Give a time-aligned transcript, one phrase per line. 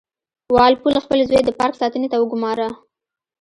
[0.53, 2.67] وال پول خپل زوی د پارک ساتنې ته وګوماره.